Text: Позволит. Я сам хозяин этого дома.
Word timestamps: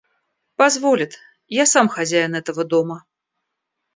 Позволит. 0.61 1.17
Я 1.57 1.67
сам 1.73 1.87
хозяин 1.87 2.33
этого 2.33 2.63
дома. 2.65 3.01